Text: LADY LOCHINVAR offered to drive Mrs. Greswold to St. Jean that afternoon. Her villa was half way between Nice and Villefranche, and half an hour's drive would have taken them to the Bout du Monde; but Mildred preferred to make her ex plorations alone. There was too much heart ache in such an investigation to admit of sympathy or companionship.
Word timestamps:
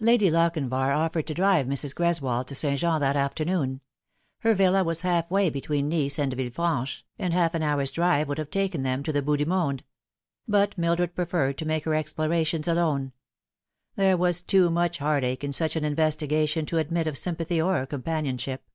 LADY 0.00 0.30
LOCHINVAR 0.30 0.92
offered 0.92 1.26
to 1.28 1.32
drive 1.32 1.66
Mrs. 1.66 1.94
Greswold 1.94 2.44
to 2.48 2.54
St. 2.54 2.78
Jean 2.78 3.00
that 3.00 3.16
afternoon. 3.16 3.80
Her 4.40 4.52
villa 4.52 4.84
was 4.84 5.00
half 5.00 5.30
way 5.30 5.48
between 5.48 5.88
Nice 5.88 6.18
and 6.18 6.34
Villefranche, 6.34 7.04
and 7.18 7.32
half 7.32 7.54
an 7.54 7.62
hour's 7.62 7.90
drive 7.90 8.28
would 8.28 8.36
have 8.36 8.50
taken 8.50 8.82
them 8.82 9.02
to 9.02 9.12
the 9.14 9.22
Bout 9.22 9.38
du 9.38 9.46
Monde; 9.46 9.82
but 10.46 10.76
Mildred 10.76 11.14
preferred 11.14 11.56
to 11.56 11.64
make 11.64 11.84
her 11.84 11.94
ex 11.94 12.12
plorations 12.12 12.68
alone. 12.70 13.12
There 13.96 14.18
was 14.18 14.42
too 14.42 14.68
much 14.68 14.98
heart 14.98 15.24
ache 15.24 15.42
in 15.42 15.54
such 15.54 15.74
an 15.74 15.86
investigation 15.86 16.66
to 16.66 16.76
admit 16.76 17.06
of 17.06 17.16
sympathy 17.16 17.58
or 17.58 17.86
companionship. 17.86 18.68